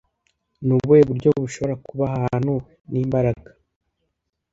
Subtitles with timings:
[0.65, 2.53] Ni ubuhe buryo bushobora kuba ahantu
[2.91, 3.49] n'imbaraga